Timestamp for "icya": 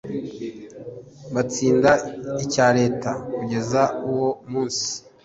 2.43-2.67